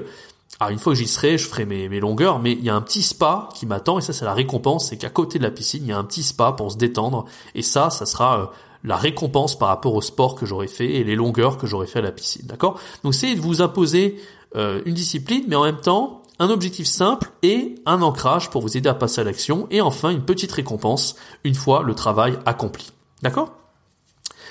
ah, 0.61 0.73
une 0.73 0.79
fois 0.81 0.93
que 0.93 0.99
j'y 0.99 1.07
serai, 1.07 1.39
je 1.39 1.47
ferai 1.47 1.65
mes, 1.65 1.89
mes 1.89 2.01
longueurs, 2.01 2.41
mais 2.41 2.53
il 2.53 2.65
y 2.65 2.71
a 2.71 2.75
un 2.75 2.81
petit 2.81 3.05
spa 3.05 3.49
qui 3.55 3.65
m'attend, 3.65 4.01
et 4.01 4.03
ça 4.03 4.13
c'est 4.13 4.25
la 4.25 4.35
récompense, 4.35 4.89
c'est 4.89 4.97
qu'à 4.97 5.11
côté 5.11 5.39
de 5.39 5.45
la 5.45 5.53
piscine, 5.53 5.83
il 5.85 5.89
y 5.89 5.93
a 5.93 5.99
un 5.99 6.03
petit 6.03 6.25
spa 6.25 6.51
pour 6.51 6.73
se 6.73 6.77
détendre, 6.77 7.27
et 7.55 7.63
ça, 7.63 7.91
ça 7.91 8.07
sera 8.07 8.41
euh, 8.41 8.47
la 8.85 8.97
récompense 8.97 9.59
par 9.59 9.69
rapport 9.69 9.95
au 9.95 10.01
sport 10.01 10.35
que 10.35 10.47
j'aurais 10.47 10.69
fait 10.69 10.95
et 10.95 11.05
les 11.05 11.17
longueurs 11.17 11.59
que 11.59 11.67
j'aurais 11.67 11.87
fait 11.87 11.99
à 11.99 12.03
la 12.03 12.13
piscine, 12.13 12.47
d'accord? 12.47 12.81
Donc 13.03 13.15
c'est 13.15 13.35
de 13.35 13.41
vous 13.41 13.63
imposer 13.63 14.21
euh, 14.57 14.83
une 14.87 14.95
discipline, 14.95 15.45
mais 15.49 15.57
en 15.57 15.65
même 15.65 15.81
temps, 15.81 16.23
un 16.39 16.51
objectif 16.51 16.87
simple 16.87 17.31
et 17.43 17.75
un 17.87 18.03
ancrage 18.03 18.51
pour 18.51 18.63
vous 18.63 18.77
aider 18.77 18.89
à 18.89 18.95
passer 18.95 19.21
à 19.21 19.25
l'action, 19.25 19.67
et 19.71 19.81
enfin 19.81 20.11
une 20.11 20.23
petite 20.23 20.53
récompense 20.53 21.17
une 21.45 21.55
fois 21.55 21.83
le 21.83 21.95
travail 21.95 22.39
accompli, 22.47 22.93
d'accord? 23.23 23.53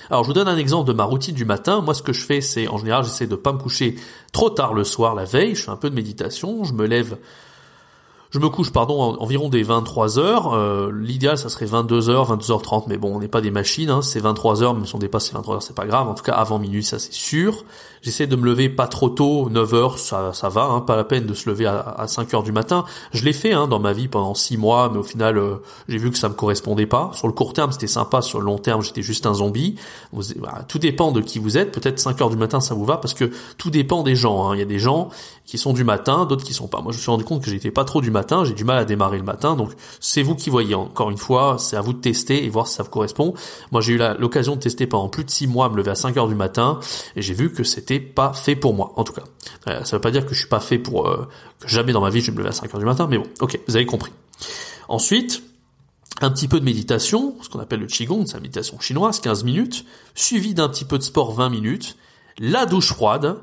Alors 0.09 0.23
je 0.23 0.27
vous 0.29 0.33
donne 0.33 0.47
un 0.47 0.57
exemple 0.57 0.87
de 0.87 0.93
ma 0.93 1.03
routine 1.03 1.35
du 1.35 1.43
matin. 1.43 1.81
Moi 1.81 1.93
ce 1.93 2.01
que 2.01 2.13
je 2.13 2.25
fais 2.25 2.41
c'est 2.41 2.67
en 2.67 2.77
général 2.77 3.03
j'essaie 3.03 3.27
de 3.27 3.35
pas 3.35 3.51
me 3.51 3.57
coucher 3.57 3.95
trop 4.31 4.49
tard 4.49 4.73
le 4.73 4.83
soir 4.83 5.15
la 5.15 5.25
veille, 5.25 5.55
je 5.55 5.63
fais 5.63 5.71
un 5.71 5.75
peu 5.75 5.89
de 5.89 5.95
méditation, 5.95 6.63
je 6.63 6.73
me 6.73 6.85
lève 6.85 7.17
je 8.31 8.39
me 8.39 8.49
couche, 8.49 8.71
pardon, 8.71 9.15
environ 9.19 9.47
des 9.47 9.63
23 9.63 10.19
heures. 10.19 10.53
Euh, 10.53 10.91
l'idéal, 10.91 11.37
ça 11.37 11.47
serait 11.47 11.65
22 11.65 12.09
heures, 12.09 12.25
22 12.25 12.53
h 12.53 12.61
30, 12.61 12.87
mais 12.87 12.97
bon, 12.97 13.15
on 13.15 13.19
n'est 13.19 13.29
pas 13.29 13.39
des 13.39 13.51
machines. 13.51 13.89
Hein, 13.89 14.01
c'est 14.01 14.19
23 14.19 14.63
heures, 14.63 14.73
même 14.73 14.85
si 14.85 14.95
on 14.95 14.99
dépasse 14.99 15.29
les 15.31 15.35
23 15.35 15.55
heures, 15.55 15.63
c'est 15.63 15.75
pas 15.75 15.85
grave. 15.85 16.09
En 16.09 16.13
tout 16.13 16.23
cas, 16.23 16.33
avant 16.33 16.59
minuit, 16.59 16.83
ça 16.83 16.99
c'est 16.99 17.13
sûr. 17.13 17.63
J'essaie 18.01 18.27
de 18.27 18.35
me 18.35 18.45
lever 18.45 18.69
pas 18.69 18.87
trop 18.87 19.09
tôt, 19.09 19.49
9 19.49 19.73
heures, 19.73 19.97
ça, 19.97 20.31
ça 20.33 20.49
va. 20.49 20.65
Hein, 20.65 20.81
pas 20.81 20.95
la 20.95 21.03
peine 21.03 21.25
de 21.25 21.33
se 21.33 21.49
lever 21.49 21.65
à, 21.65 22.05
5 22.07 22.33
heures 22.33 22.43
du 22.43 22.51
matin. 22.51 22.85
Je 23.11 23.23
l'ai 23.23 23.33
fait 23.33 23.53
hein, 23.53 23.67
dans 23.67 23.79
ma 23.79 23.93
vie 23.93 24.07
pendant 24.07 24.33
6 24.33 24.57
mois, 24.57 24.89
mais 24.91 24.99
au 24.99 25.03
final, 25.03 25.37
euh, 25.37 25.55
j'ai 25.87 25.97
vu 25.97 26.11
que 26.11 26.17
ça 26.17 26.29
me 26.29 26.33
correspondait 26.33 26.85
pas. 26.85 27.11
Sur 27.13 27.27
le 27.27 27.33
court 27.33 27.53
terme, 27.53 27.71
c'était 27.71 27.87
sympa. 27.87 28.21
Sur 28.21 28.39
le 28.39 28.45
long 28.45 28.57
terme, 28.57 28.81
j'étais 28.83 29.01
juste 29.01 29.25
un 29.25 29.33
zombie. 29.33 29.75
tout 30.67 30.79
dépend 30.79 31.11
de 31.11 31.21
qui 31.21 31.39
vous 31.39 31.57
êtes. 31.57 31.71
Peut-être 31.71 31.99
5 31.99 32.21
heures 32.21 32.29
du 32.29 32.37
matin, 32.37 32.59
ça 32.59 32.75
vous 32.75 32.85
va, 32.85 32.97
parce 32.97 33.13
que 33.13 33.31
tout 33.57 33.69
dépend 33.69 34.03
des 34.03 34.15
gens. 34.15 34.49
Hein. 34.49 34.55
Il 34.55 34.59
y 34.59 34.63
a 34.63 34.65
des 34.65 34.79
gens 34.79 35.09
qui 35.47 35.57
sont 35.57 35.71
du 35.71 35.85
matin, 35.85 36.25
d'autres 36.25 36.43
qui 36.43 36.53
sont 36.53 36.67
pas. 36.67 36.81
Moi, 36.81 36.91
je 36.91 36.97
me 36.97 37.01
suis 37.01 37.09
rendu 37.09 37.23
compte 37.23 37.41
que 37.41 37.49
j'étais 37.49 37.71
pas 37.71 37.85
trop 37.85 38.01
du 38.01 38.11
matin, 38.11 38.43
j'ai 38.43 38.53
du 38.53 38.65
mal 38.65 38.77
à 38.77 38.85
démarrer 38.85 39.17
le 39.17 39.23
matin, 39.23 39.55
donc 39.55 39.71
c'est 40.01 40.21
vous 40.21 40.35
qui 40.35 40.49
voyez. 40.49 40.75
Encore 40.75 41.09
une 41.09 41.17
fois, 41.17 41.55
c'est 41.57 41.77
à 41.77 41.81
vous 41.81 41.93
de 41.93 41.99
tester 41.99 42.43
et 42.43 42.49
voir 42.49 42.67
si 42.67 42.75
ça 42.75 42.83
vous 42.83 42.89
correspond. 42.89 43.33
Moi, 43.71 43.79
j'ai 43.79 43.93
eu 43.93 43.97
l'occasion 44.19 44.55
de 44.55 44.59
tester 44.59 44.87
pendant 44.87 45.07
plus 45.07 45.23
de 45.23 45.29
six 45.29 45.47
mois, 45.47 45.69
me 45.69 45.77
lever 45.77 45.91
à 45.91 45.95
5 45.95 46.17
heures 46.17 46.27
du 46.27 46.35
matin, 46.35 46.79
et 47.15 47.21
j'ai 47.21 47.33
vu 47.33 47.51
que 47.51 47.63
c'était 47.63 48.01
pas 48.01 48.33
fait 48.33 48.57
pour 48.57 48.73
moi, 48.73 48.91
en 48.97 49.05
tout 49.05 49.13
cas. 49.13 49.23
Euh, 49.67 49.83
ça 49.85 49.95
veut 49.95 50.01
pas 50.01 50.11
dire 50.11 50.25
que 50.25 50.33
je 50.33 50.39
suis 50.39 50.49
pas 50.49 50.59
fait 50.59 50.79
pour 50.79 51.07
euh, 51.07 51.29
que 51.59 51.69
jamais 51.69 51.93
dans 51.93 52.01
ma 52.01 52.09
vie 52.09 52.19
je 52.19 52.27
vais 52.27 52.33
me 52.33 52.39
lever 52.39 52.49
à 52.49 52.53
5 52.53 52.73
heures 52.73 52.79
du 52.79 52.85
matin, 52.85 53.07
mais 53.09 53.17
bon, 53.17 53.25
ok, 53.39 53.57
vous 53.69 53.75
avez 53.77 53.85
compris. 53.85 54.11
Ensuite, 54.89 55.43
un 56.19 56.29
petit 56.29 56.49
peu 56.49 56.59
de 56.59 56.65
méditation, 56.65 57.35
ce 57.41 57.47
qu'on 57.47 57.59
appelle 57.59 57.79
le 57.79 57.87
qigong, 57.87 58.25
c'est 58.25 58.33
la 58.33 58.41
méditation 58.41 58.81
chinoise, 58.81 59.21
15 59.21 59.45
minutes, 59.45 59.85
suivi 60.13 60.53
d'un 60.53 60.67
petit 60.67 60.83
peu 60.83 60.97
de 60.97 61.03
sport 61.03 61.31
20 61.31 61.47
minutes, 61.47 61.95
la 62.37 62.65
douche 62.65 62.87
froide, 62.87 63.37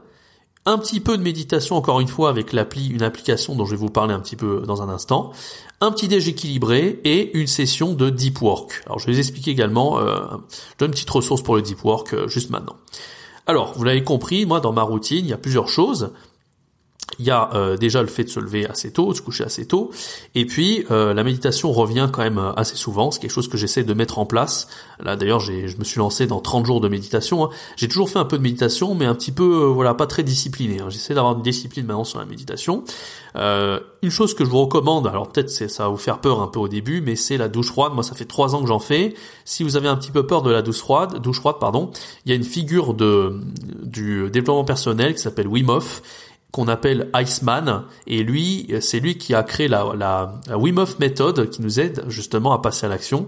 un 0.66 0.78
petit 0.78 1.00
peu 1.00 1.18
de 1.18 1.22
méditation 1.22 1.76
encore 1.76 2.00
une 2.00 2.08
fois 2.08 2.30
avec 2.30 2.52
l'appli, 2.52 2.88
une 2.88 3.02
application 3.02 3.54
dont 3.54 3.64
je 3.64 3.72
vais 3.72 3.76
vous 3.76 3.90
parler 3.90 4.14
un 4.14 4.20
petit 4.20 4.36
peu 4.36 4.62
dans 4.66 4.82
un 4.82 4.88
instant, 4.88 5.32
un 5.80 5.90
petit 5.90 6.08
déj 6.08 6.28
équilibré 6.28 7.00
et 7.04 7.36
une 7.36 7.46
session 7.46 7.92
de 7.92 8.10
deep 8.10 8.40
work. 8.40 8.82
Alors 8.86 8.98
je 8.98 9.06
vais 9.06 9.12
vous 9.12 9.18
expliquer 9.18 9.50
également, 9.50 9.98
euh, 9.98 10.20
une 10.80 10.90
petite 10.90 11.10
ressource 11.10 11.42
pour 11.42 11.56
le 11.56 11.62
deep 11.62 11.84
work 11.84 12.14
euh, 12.14 12.28
juste 12.28 12.50
maintenant. 12.50 12.76
Alors, 13.46 13.74
vous 13.76 13.84
l'avez 13.84 14.02
compris, 14.02 14.46
moi 14.46 14.60
dans 14.60 14.72
ma 14.72 14.82
routine, 14.82 15.26
il 15.26 15.28
y 15.28 15.34
a 15.34 15.38
plusieurs 15.38 15.68
choses 15.68 16.12
il 17.18 17.26
y 17.26 17.30
a 17.30 17.50
euh, 17.54 17.76
déjà 17.76 18.02
le 18.02 18.08
fait 18.08 18.24
de 18.24 18.28
se 18.28 18.40
lever 18.40 18.66
assez 18.66 18.92
tôt, 18.92 19.12
de 19.12 19.16
se 19.16 19.22
coucher 19.22 19.44
assez 19.44 19.66
tôt, 19.66 19.90
et 20.34 20.46
puis 20.46 20.84
euh, 20.90 21.14
la 21.14 21.22
méditation 21.22 21.72
revient 21.72 22.08
quand 22.12 22.22
même 22.22 22.38
euh, 22.38 22.52
assez 22.54 22.76
souvent, 22.76 23.10
c'est 23.10 23.20
quelque 23.20 23.30
chose 23.30 23.48
que 23.48 23.56
j'essaie 23.56 23.84
de 23.84 23.94
mettre 23.94 24.18
en 24.18 24.26
place. 24.26 24.68
Là 25.00 25.16
d'ailleurs, 25.16 25.40
je 25.40 25.76
me 25.78 25.84
suis 25.84 25.98
lancé 25.98 26.26
dans 26.26 26.40
30 26.40 26.66
jours 26.66 26.80
de 26.80 26.88
méditation. 26.88 27.44
Hein. 27.44 27.50
J'ai 27.76 27.88
toujours 27.88 28.08
fait 28.08 28.18
un 28.18 28.24
peu 28.24 28.38
de 28.38 28.42
méditation, 28.42 28.94
mais 28.94 29.06
un 29.06 29.14
petit 29.14 29.32
peu, 29.32 29.64
voilà, 29.66 29.94
pas 29.94 30.06
très 30.06 30.22
discipliné. 30.22 30.80
Hein. 30.80 30.86
J'essaie 30.88 31.14
d'avoir 31.14 31.34
une 31.36 31.42
discipline 31.42 31.86
maintenant 31.86 32.04
sur 32.04 32.18
la 32.18 32.24
méditation. 32.24 32.84
une 33.34 34.10
chose 34.10 34.34
que 34.34 34.44
je 34.44 34.50
vous 34.50 34.60
recommande, 34.60 35.06
alors 35.06 35.30
peut-être 35.30 35.50
ça 35.50 35.84
va 35.84 35.88
vous 35.88 35.96
faire 35.96 36.20
peur 36.20 36.40
un 36.40 36.46
peu 36.46 36.60
au 36.60 36.68
début, 36.68 37.00
mais 37.00 37.16
c'est 37.16 37.36
la 37.36 37.48
douche 37.48 37.68
froide. 37.68 37.92
Moi, 37.92 38.02
ça 38.02 38.14
fait 38.14 38.24
trois 38.24 38.54
ans 38.54 38.60
que 38.62 38.68
j'en 38.68 38.78
fais. 38.78 39.14
Si 39.44 39.62
vous 39.62 39.76
avez 39.76 39.88
un 39.88 39.96
petit 39.96 40.10
peu 40.10 40.26
peur 40.26 40.42
de 40.42 40.50
la 40.50 40.62
douche 40.62 40.78
froide, 40.78 41.20
douche 41.20 41.40
froide, 41.40 41.56
pardon, 41.58 41.90
il 42.24 42.30
y 42.30 42.32
a 42.32 42.36
une 42.36 42.44
figure 42.44 42.94
de 42.94 43.40
du 43.82 44.30
développement 44.30 44.64
personnel 44.64 45.14
qui 45.14 45.20
s'appelle 45.20 45.48
Wim 45.48 45.70
qu'on 46.54 46.68
appelle 46.68 47.10
Iceman 47.16 47.82
et 48.06 48.22
lui 48.22 48.72
c'est 48.78 49.00
lui 49.00 49.18
qui 49.18 49.34
a 49.34 49.42
créé 49.42 49.66
la, 49.66 49.92
la, 49.98 50.56
Wim 50.56 50.78
Hof 50.78 51.00
méthode 51.00 51.50
qui 51.50 51.60
nous 51.62 51.80
aide 51.80 52.04
justement 52.06 52.52
à 52.52 52.62
passer 52.62 52.86
à 52.86 52.88
l'action 52.88 53.26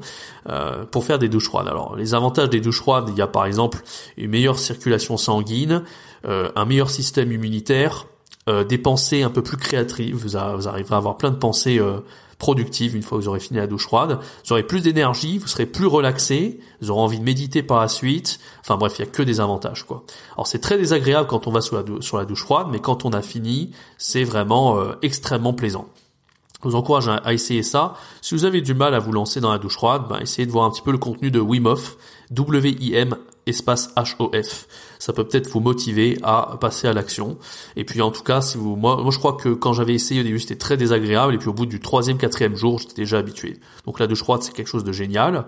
euh, 0.49 0.85
pour 0.85 1.05
faire 1.05 1.19
des 1.19 1.29
douches 1.29 1.47
froides. 1.47 1.67
Alors 1.67 1.97
les 1.97 2.15
avantages 2.15 2.51
des 2.51 2.61
douches 2.61 2.79
froides, 2.79 3.09
il 3.09 3.19
y 3.19 3.23
a 3.23 3.27
par 3.27 3.45
exemple 3.45 3.83
une 4.17 4.31
meilleure 4.31 4.61
circulation 4.61 5.17
sanguine, 5.17 5.83
euh, 6.25 6.53
un 6.55 6.67
meilleur 6.67 6.89
système 6.89 7.33
immunitaire, 7.33 8.07
euh, 8.49 8.63
des 8.63 8.79
pensées 8.79 9.25
un 9.25 9.31
peu 9.31 9.43
plus 9.43 9.57
créatrives. 9.57 10.15
Vous, 10.15 10.37
arriverez 10.37 10.95
à 10.95 10.99
avoir 10.99 11.17
plein 11.17 11.33
de 11.33 11.37
pensées 11.37 11.81
productive 12.39 12.95
une 12.95 13.03
fois 13.03 13.19
que 13.19 13.23
vous 13.23 13.29
aurez 13.29 13.41
fini 13.41 13.59
la 13.59 13.67
douche 13.67 13.85
froide. 13.85 14.19
Vous 14.45 14.53
aurez 14.53 14.63
plus 14.63 14.83
d'énergie, 14.83 15.39
vous 15.39 15.47
serez 15.47 15.67
plus 15.67 15.87
relaxé, 15.87 16.61
vous 16.81 16.91
aurez 16.91 17.01
envie 17.01 17.19
de 17.19 17.25
méditer 17.25 17.63
par 17.63 17.81
la 17.81 17.89
suite. 17.89 18.39
Enfin 18.61 18.77
bref, 18.77 18.95
il 18.99 19.05
y 19.05 19.09
a 19.09 19.11
que 19.11 19.23
des 19.23 19.41
avantages 19.41 19.85
quoi. 19.85 20.05
Alors 20.35 20.47
c'est 20.47 20.59
très 20.59 20.77
désagréable 20.77 21.29
quand 21.29 21.47
on 21.47 21.51
va 21.51 21.61
sur 21.61 21.77
la, 21.77 22.25
douche 22.25 22.43
froide, 22.43 22.69
mais 22.71 22.81
quand 22.81 23.05
on 23.05 23.11
a 23.11 23.23
fini, 23.23 23.73
c'est 23.99 24.25
vraiment 24.25 24.79
euh, 24.79 24.93
extrêmement 25.03 25.55
plaisant. 25.55 25.89
Je 26.63 26.71
vous 26.71 26.75
encourage 26.75 27.09
à, 27.09 27.33
essayer 27.33 27.63
ça. 27.63 27.95
Si 28.23 28.35
vous 28.35 28.45
avez 28.45 28.61
du 28.61 28.75
mal 28.75 28.95
à 28.95 28.99
vous 28.99 29.13
lancer 29.13 29.41
dans 29.41 29.53
la 29.53 29.59
douche 29.59 29.75
froide, 29.75 30.05
ben, 30.09 30.19
essayez 30.21 30.47
de 30.47 30.53
voir 30.53 30.65
un 30.65 30.71
petit 30.71 30.83
peu 30.83 30.91
le 30.91 30.99
contenu 30.99 31.31
de 31.31 31.39
Wim 31.39 31.67
Hof, 31.67 31.97
W-I-M 32.31 33.17
espace 33.47 33.91
H-O-F. 33.97 34.67
Ça 34.99 35.13
peut 35.13 35.25
peut-être 35.25 35.49
vous 35.49 35.61
motiver 35.61 36.19
à 36.23 36.57
passer 36.61 36.89
à 36.89 36.93
l'action. 36.93 37.39
Et 37.77 37.85
puis 37.85 38.03
en 38.03 38.11
tout 38.11 38.23
cas, 38.23 38.41
si 38.41 38.59
vous, 38.59 38.77
moi, 38.77 38.97
moi 39.03 39.11
je 39.11 39.19
crois 39.19 39.35
que 39.35 39.51
quand 39.51 39.73
j'avais 39.73 39.95
essayé 39.95 40.21
au 40.21 40.25
début, 40.25 40.41
c'était 40.41 40.57
très 40.57 40.77
désagréable. 40.77 41.35
Et 41.35 41.39
puis 41.39 41.49
au 41.49 41.55
bout 41.55 41.67
du 41.67 41.81
troisième, 41.81 42.19
quatrième 42.19 42.57
jour, 42.57 42.79
j'étais 42.79 42.95
déjà 42.95 43.19
habitué. 43.19 43.59
Donc 43.87 43.99
la 43.99 44.07
douche 44.07 44.21
froide, 44.21 44.43
c'est 44.43 44.53
quelque 44.53 44.69
chose 44.69 44.85
de 44.85 44.93
génial. 44.93 45.47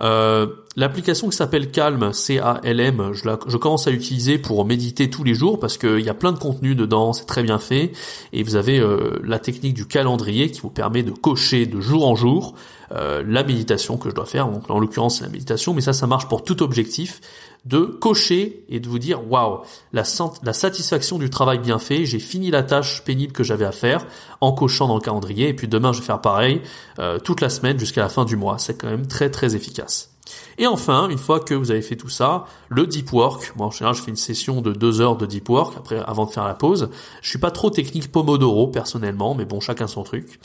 Euh, 0.00 0.46
L'application 0.76 1.30
qui 1.30 1.36
s'appelle 1.36 1.70
Calm, 1.70 2.12
C-A-L-M, 2.12 3.12
je, 3.14 3.26
la, 3.26 3.38
je 3.46 3.56
commence 3.56 3.86
à 3.86 3.90
l'utiliser 3.90 4.36
pour 4.36 4.62
méditer 4.66 5.08
tous 5.08 5.24
les 5.24 5.32
jours 5.32 5.58
parce 5.58 5.78
qu'il 5.78 6.00
y 6.00 6.10
a 6.10 6.14
plein 6.14 6.32
de 6.32 6.38
contenu 6.38 6.74
dedans, 6.74 7.14
c'est 7.14 7.24
très 7.24 7.42
bien 7.42 7.58
fait. 7.58 7.92
Et 8.34 8.42
vous 8.42 8.56
avez 8.56 8.78
euh, 8.78 9.18
la 9.24 9.38
technique 9.38 9.72
du 9.72 9.86
calendrier 9.86 10.50
qui 10.50 10.60
vous 10.60 10.70
permet 10.70 11.02
de 11.02 11.12
cocher 11.12 11.64
de 11.64 11.80
jour 11.80 12.06
en 12.06 12.14
jour 12.14 12.54
euh, 12.92 13.22
la 13.26 13.42
méditation 13.44 13.96
que 13.96 14.10
je 14.10 14.14
dois 14.14 14.26
faire. 14.26 14.48
Donc 14.48 14.70
en 14.70 14.78
l'occurrence 14.78 15.18
c'est 15.18 15.24
la 15.24 15.30
méditation, 15.30 15.74
mais 15.74 15.80
ça 15.80 15.92
ça 15.92 16.06
marche 16.06 16.28
pour 16.28 16.44
tout 16.44 16.62
objectif 16.62 17.20
de 17.64 17.80
cocher 17.80 18.64
et 18.68 18.78
de 18.78 18.88
vous 18.88 18.98
dire 18.98 19.28
waouh 19.30 19.62
la, 19.92 20.04
satisfaction 20.04 21.18
du 21.18 21.30
travail 21.30 21.58
bien 21.58 21.78
fait. 21.78 22.04
J'ai 22.04 22.20
fini 22.20 22.50
la 22.50 22.62
tâche 22.62 23.02
pénible 23.04 23.32
que 23.32 23.44
j'avais 23.44 23.64
à 23.64 23.72
faire 23.72 24.06
en 24.40 24.52
cochant 24.52 24.86
dans 24.86 24.94
le 24.94 25.00
calendrier 25.00 25.48
et 25.48 25.54
puis 25.54 25.68
demain 25.68 25.92
je 25.92 26.00
vais 26.00 26.06
faire 26.06 26.20
pareil 26.20 26.62
euh, 26.98 27.18
toute 27.18 27.40
la 27.40 27.50
semaine 27.50 27.78
jusqu'à 27.78 28.02
la 28.02 28.08
fin 28.08 28.24
du 28.24 28.36
mois. 28.36 28.58
C'est 28.58 28.80
quand 28.80 28.88
même 28.88 29.06
très 29.06 29.30
très 29.30 29.56
efficace. 29.56 30.15
Et 30.58 30.66
enfin, 30.66 31.08
une 31.08 31.18
fois 31.18 31.40
que 31.40 31.54
vous 31.54 31.70
avez 31.70 31.82
fait 31.82 31.96
tout 31.96 32.08
ça, 32.08 32.46
le 32.68 32.86
deep 32.86 33.12
work. 33.12 33.52
Moi, 33.56 33.66
en 33.66 33.70
général, 33.70 33.94
je 33.94 34.02
fais 34.02 34.10
une 34.10 34.16
session 34.16 34.60
de 34.60 34.72
deux 34.72 35.00
heures 35.00 35.16
de 35.16 35.26
deep 35.26 35.48
work 35.48 35.74
après, 35.76 36.02
avant 36.06 36.26
de 36.26 36.30
faire 36.30 36.44
la 36.44 36.54
pause. 36.54 36.90
Je 37.22 37.28
suis 37.28 37.38
pas 37.38 37.50
trop 37.50 37.70
technique 37.70 38.10
Pomodoro 38.10 38.68
personnellement, 38.68 39.34
mais 39.34 39.44
bon, 39.44 39.60
chacun 39.60 39.86
son 39.86 40.02
truc. 40.02 40.24
Et 40.26 40.38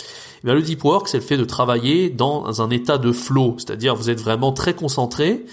eh 0.44 0.46
bien, 0.46 0.54
le 0.54 0.62
deep 0.62 0.84
work, 0.84 1.08
c'est 1.08 1.18
le 1.18 1.24
fait 1.24 1.38
de 1.38 1.46
travailler 1.46 2.10
dans 2.10 2.62
un 2.62 2.70
état 2.70 2.98
de 2.98 3.12
flow, 3.12 3.56
c'est-à-dire 3.58 3.96
vous 3.96 4.10
êtes 4.10 4.22
vraiment 4.22 4.52
très 4.52 4.74
concentré, 4.74 5.46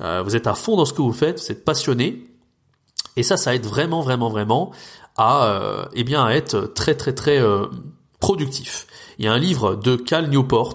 euh, 0.00 0.22
vous 0.24 0.36
êtes 0.36 0.46
à 0.46 0.54
fond 0.54 0.76
dans 0.76 0.84
ce 0.84 0.92
que 0.92 1.02
vous 1.02 1.12
faites, 1.12 1.40
vous 1.40 1.52
êtes 1.52 1.64
passionné. 1.64 2.26
Et 3.16 3.22
ça, 3.22 3.36
ça 3.36 3.54
aide 3.54 3.64
vraiment, 3.64 4.00
vraiment, 4.00 4.28
vraiment 4.28 4.72
à, 5.16 5.46
euh, 5.46 5.84
eh 5.94 6.04
bien, 6.04 6.24
à 6.24 6.32
être 6.32 6.72
très, 6.74 6.94
très, 6.94 7.14
très 7.14 7.38
euh, 7.38 7.66
Il 9.18 9.24
y 9.24 9.28
a 9.28 9.32
un 9.32 9.38
livre 9.38 9.76
de 9.76 9.96
Cal 9.96 10.28
Newport 10.28 10.74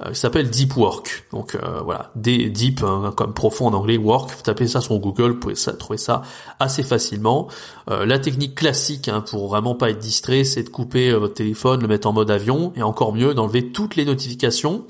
euh, 0.00 0.10
qui 0.10 0.18
s'appelle 0.18 0.48
Deep 0.48 0.76
Work. 0.76 1.26
Donc 1.32 1.54
euh, 1.54 1.80
voilà, 1.84 2.10
des 2.14 2.48
deep 2.48 2.82
hein, 2.82 3.12
comme 3.16 3.34
profond 3.34 3.66
en 3.66 3.74
anglais, 3.74 3.96
work. 3.96 4.30
Vous 4.30 4.42
tapez 4.42 4.66
ça 4.66 4.80
sur 4.80 4.98
Google, 4.98 5.32
vous 5.32 5.38
pouvez 5.38 5.54
trouver 5.78 5.98
ça 5.98 6.22
assez 6.58 6.82
facilement. 6.82 7.48
Euh, 7.90 8.06
la 8.06 8.18
technique 8.18 8.54
classique 8.54 9.08
hein, 9.08 9.20
pour 9.20 9.48
vraiment 9.48 9.74
pas 9.74 9.90
être 9.90 9.98
distrait, 9.98 10.44
c'est 10.44 10.62
de 10.62 10.68
couper 10.68 11.12
votre 11.12 11.34
téléphone, 11.34 11.82
le 11.82 11.88
mettre 11.88 12.06
en 12.06 12.12
mode 12.12 12.30
avion, 12.30 12.72
et 12.76 12.82
encore 12.82 13.12
mieux 13.12 13.34
d'enlever 13.34 13.72
toutes 13.72 13.96
les 13.96 14.04
notifications 14.04 14.84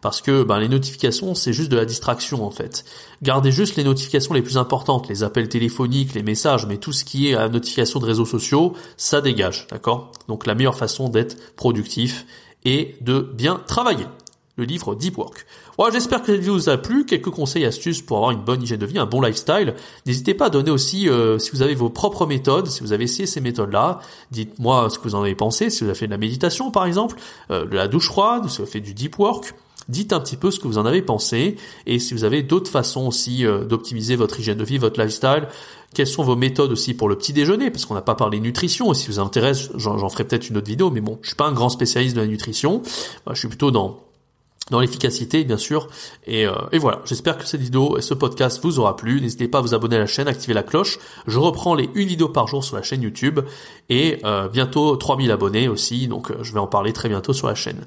parce 0.00 0.20
que 0.20 0.42
ben, 0.42 0.58
les 0.58 0.68
notifications 0.68 1.34
c'est 1.34 1.52
juste 1.52 1.70
de 1.70 1.76
la 1.76 1.84
distraction 1.84 2.44
en 2.44 2.50
fait. 2.50 2.84
Gardez 3.22 3.52
juste 3.52 3.76
les 3.76 3.84
notifications 3.84 4.34
les 4.34 4.42
plus 4.42 4.58
importantes, 4.58 5.08
les 5.08 5.22
appels 5.22 5.48
téléphoniques, 5.48 6.14
les 6.14 6.22
messages, 6.22 6.66
mais 6.66 6.76
tout 6.76 6.92
ce 6.92 7.04
qui 7.04 7.28
est 7.28 7.34
à 7.34 7.48
notification 7.48 8.00
de 8.00 8.06
réseaux 8.06 8.26
sociaux, 8.26 8.74
ça 8.96 9.20
dégage, 9.20 9.66
d'accord? 9.70 10.12
Donc 10.28 10.46
la 10.46 10.54
meilleure 10.54 10.76
façon 10.76 11.08
d'être 11.08 11.54
productif 11.54 12.26
et 12.64 12.96
de 13.00 13.20
bien 13.20 13.62
travailler 13.66 14.06
le 14.56 14.64
livre 14.64 14.94
Deep 14.94 15.18
Work. 15.18 15.46
Voilà, 15.76 15.92
j'espère 15.92 16.20
que 16.20 16.26
cette 16.26 16.40
vidéo 16.40 16.54
vous 16.54 16.70
a 16.70 16.78
plu. 16.78 17.04
Quelques 17.04 17.30
conseils 17.30 17.66
astuces 17.66 18.00
pour 18.00 18.16
avoir 18.16 18.30
une 18.30 18.42
bonne 18.42 18.62
hygiène 18.62 18.80
de 18.80 18.86
vie, 18.86 18.98
un 18.98 19.06
bon 19.06 19.20
lifestyle. 19.20 19.74
N'hésitez 20.06 20.32
pas 20.32 20.46
à 20.46 20.50
donner 20.50 20.70
aussi, 20.70 21.08
euh, 21.08 21.38
si 21.38 21.50
vous 21.50 21.62
avez 21.62 21.74
vos 21.74 21.90
propres 21.90 22.26
méthodes, 22.26 22.66
si 22.66 22.80
vous 22.80 22.92
avez 22.92 23.04
essayé 23.04 23.26
ces 23.26 23.40
méthodes-là, 23.40 24.00
dites-moi 24.30 24.88
ce 24.88 24.98
que 24.98 25.04
vous 25.04 25.14
en 25.14 25.22
avez 25.22 25.34
pensé, 25.34 25.68
si 25.68 25.84
vous 25.84 25.90
avez 25.90 25.98
fait 25.98 26.06
de 26.06 26.12
la 26.12 26.18
méditation 26.18 26.70
par 26.70 26.86
exemple, 26.86 27.16
euh, 27.50 27.66
de 27.66 27.76
la 27.76 27.88
douche 27.88 28.06
froide, 28.06 28.48
si 28.48 28.56
vous 28.56 28.62
avez 28.62 28.70
fait 28.70 28.80
du 28.80 28.94
deep 28.94 29.18
work. 29.18 29.54
Dites 29.88 30.12
un 30.12 30.20
petit 30.20 30.36
peu 30.36 30.50
ce 30.50 30.58
que 30.58 30.66
vous 30.66 30.78
en 30.78 30.86
avez 30.86 31.02
pensé 31.02 31.56
et 31.86 31.98
si 31.98 32.14
vous 32.14 32.24
avez 32.24 32.42
d'autres 32.42 32.70
façons 32.70 33.06
aussi 33.06 33.46
euh, 33.46 33.64
d'optimiser 33.64 34.16
votre 34.16 34.40
hygiène 34.40 34.58
de 34.58 34.64
vie, 34.64 34.78
votre 34.78 35.00
lifestyle. 35.00 35.48
Quelles 35.94 36.06
sont 36.06 36.24
vos 36.24 36.36
méthodes 36.36 36.72
aussi 36.72 36.92
pour 36.92 37.08
le 37.08 37.16
petit 37.16 37.32
déjeuner? 37.32 37.70
Parce 37.70 37.86
qu'on 37.86 37.94
n'a 37.94 38.02
pas 38.02 38.16
parlé 38.16 38.40
nutrition. 38.40 38.92
Et 38.92 38.94
si 38.94 39.06
vous 39.06 39.18
intéresse, 39.18 39.70
j'en 39.76 40.08
ferai 40.08 40.24
peut-être 40.24 40.50
une 40.50 40.56
autre 40.58 40.66
vidéo. 40.66 40.90
Mais 40.90 41.00
bon, 41.00 41.18
je 41.22 41.28
suis 41.28 41.36
pas 41.36 41.46
un 41.46 41.52
grand 41.52 41.68
spécialiste 41.68 42.16
de 42.16 42.20
la 42.20 42.26
nutrition. 42.26 42.82
je 43.30 43.38
suis 43.38 43.48
plutôt 43.48 43.70
dans 43.70 44.05
dans 44.70 44.80
l'efficacité 44.80 45.44
bien 45.44 45.56
sûr. 45.56 45.88
Et, 46.26 46.46
euh, 46.46 46.52
et 46.72 46.78
voilà. 46.78 47.00
J'espère 47.04 47.38
que 47.38 47.46
cette 47.46 47.60
vidéo 47.60 47.98
et 47.98 48.02
ce 48.02 48.14
podcast 48.14 48.60
vous 48.62 48.78
aura 48.78 48.96
plu. 48.96 49.20
N'hésitez 49.20 49.48
pas 49.48 49.58
à 49.58 49.60
vous 49.60 49.74
abonner 49.74 49.96
à 49.96 50.00
la 50.00 50.06
chaîne 50.06 50.28
activer 50.28 50.54
la 50.54 50.62
cloche. 50.62 50.98
Je 51.26 51.38
reprends 51.38 51.74
les 51.74 51.88
une 51.94 52.08
vidéo 52.08 52.28
par 52.28 52.46
jour 52.48 52.64
sur 52.64 52.76
la 52.76 52.82
chaîne 52.82 53.02
YouTube. 53.02 53.40
Et 53.88 54.18
euh, 54.24 54.48
bientôt 54.48 54.96
3000 54.96 55.30
abonnés 55.30 55.68
aussi. 55.68 56.08
Donc 56.08 56.30
euh, 56.30 56.38
je 56.42 56.52
vais 56.52 56.58
en 56.58 56.66
parler 56.66 56.92
très 56.92 57.08
bientôt 57.08 57.32
sur 57.32 57.46
la 57.46 57.54
chaîne. 57.54 57.84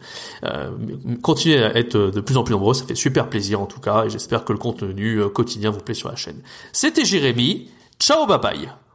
Continuez 1.21 1.63
à 1.63 1.77
être 1.77 1.97
de 1.97 2.21
plus 2.21 2.37
en 2.37 2.43
plus 2.43 2.53
nombreux. 2.53 2.73
Ça 2.73 2.85
fait 2.85 2.95
super 2.95 3.29
plaisir 3.29 3.61
en 3.61 3.65
tout 3.65 3.79
cas. 3.79 4.05
Et 4.05 4.09
j'espère 4.09 4.45
que 4.45 4.53
le 4.53 4.59
contenu 4.59 5.21
quotidien 5.33 5.71
vous 5.71 5.79
plaît 5.79 5.93
sur 5.93 6.09
la 6.09 6.15
chaîne. 6.15 6.41
C'était 6.71 7.05
Jérémy. 7.05 7.69
Ciao 7.99 8.25
bye 8.25 8.39
bye 8.39 8.88